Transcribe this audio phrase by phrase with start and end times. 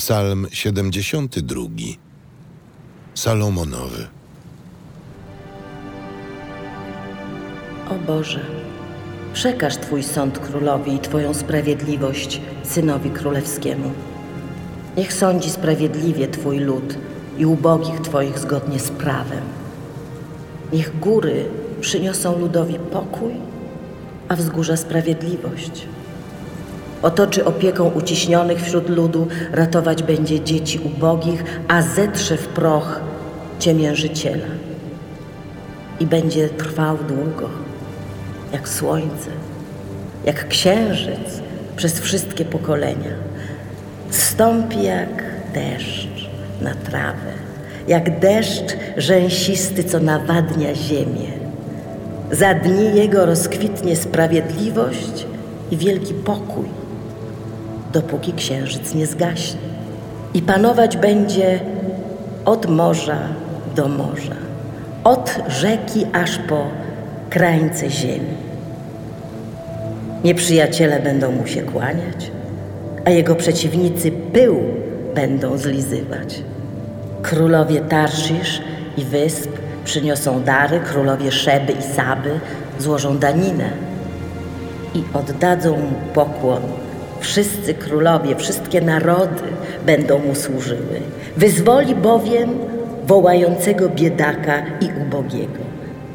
[0.00, 1.60] Psalm 72.
[3.14, 4.06] Salomonowy.
[7.90, 8.40] O Boże,
[9.32, 13.90] przekaż Twój sąd królowi i Twoją sprawiedliwość synowi królewskiemu.
[14.96, 16.98] Niech sądzi sprawiedliwie Twój lud
[17.38, 19.44] i ubogich Twoich zgodnie z prawem.
[20.72, 21.44] Niech góry
[21.80, 23.32] przyniosą ludowi pokój,
[24.28, 25.86] a wzgórza sprawiedliwość.
[27.02, 33.00] Otoczy opieką uciśnionych wśród ludu, ratować będzie dzieci ubogich, a zetrze w proch
[33.58, 34.46] ciemiężyciela.
[36.00, 37.48] I będzie trwał długo,
[38.52, 39.30] jak słońce,
[40.24, 41.40] jak księżyc
[41.76, 43.10] przez wszystkie pokolenia.
[44.10, 45.24] Stąpi jak
[45.54, 46.30] deszcz
[46.60, 47.32] na trawę,
[47.88, 51.30] jak deszcz rzęsisty, co nawadnia ziemię.
[52.32, 55.26] Za dni jego rozkwitnie sprawiedliwość
[55.70, 56.64] i wielki pokój,
[57.92, 59.60] dopóki księżyc nie zgaśnie.
[60.34, 61.60] I panować będzie
[62.44, 63.18] od morza
[63.76, 64.36] do morza,
[65.04, 66.64] od rzeki aż po
[67.30, 68.34] krańce ziemi.
[70.24, 72.30] Nieprzyjaciele będą mu się kłaniać,
[73.04, 74.56] a jego przeciwnicy pył
[75.14, 76.42] będą zlizywać.
[77.22, 78.60] Królowie Tarszisz
[78.96, 79.50] i wysp
[79.84, 82.40] przyniosą dary, królowie Szeby i Saby
[82.78, 83.70] złożą daninę
[84.94, 86.79] i oddadzą mu pokłon.
[87.20, 89.42] Wszyscy królowie, wszystkie narody
[89.86, 91.00] będą mu służyły.
[91.36, 92.50] Wyzwoli bowiem
[93.06, 95.60] wołającego biedaka i ubogiego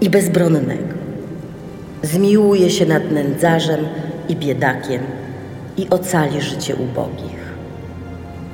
[0.00, 0.94] i bezbronnego.
[2.02, 3.80] Zmiłuje się nad nędzarzem
[4.28, 5.00] i biedakiem
[5.76, 7.44] i ocali życie ubogich.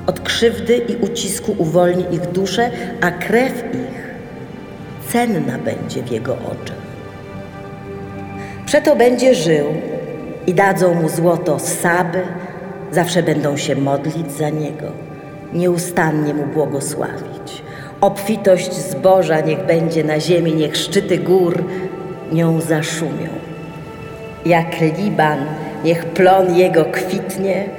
[0.07, 4.11] Od krzywdy i ucisku uwolni ich duszę, a krew ich
[5.11, 6.81] cenna będzie w jego oczach.
[8.65, 9.65] Przeto będzie żył
[10.47, 12.21] i dadzą mu złoto z Saby,
[12.91, 14.85] zawsze będą się modlić za niego,
[15.53, 17.63] nieustannie mu błogosławić.
[18.01, 21.63] Obfitość zboża niech będzie na ziemi, niech szczyty gór
[22.31, 23.29] nią zaszumią.
[24.45, 25.39] Jak Liban,
[25.83, 27.69] niech plon jego kwitnie,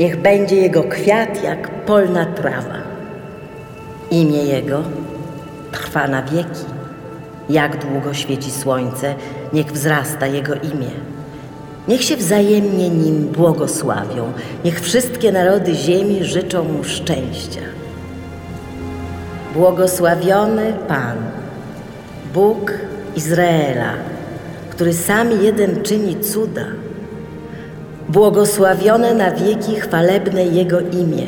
[0.00, 2.82] niech będzie jego kwiat jak polna trawa.
[4.10, 4.82] Imię jego
[5.72, 6.64] trwa na wieki.
[7.50, 9.14] Jak długo świeci słońce,
[9.52, 10.90] niech wzrasta jego imię.
[11.88, 14.32] Niech się wzajemnie nim błogosławią,
[14.64, 17.60] niech wszystkie narody ziemi życzą mu szczęścia.
[19.54, 21.16] Błogosławiony Pan,
[22.34, 22.72] Bóg
[23.16, 23.92] Izraela,
[24.70, 26.64] który sam jeden czyni cuda.
[28.08, 31.26] Błogosławione na wieki chwalebne Jego imię.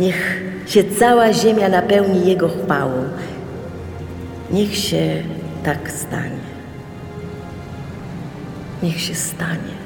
[0.00, 3.04] Niech się cała ziemia napełni Jego chwałą.
[4.50, 5.22] Niech się
[5.64, 6.55] tak stanie.
[8.82, 9.76] Niech się stanie.